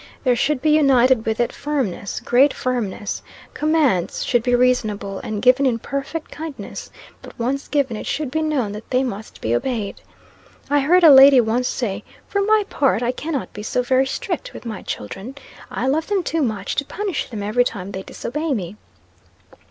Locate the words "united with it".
0.71-1.53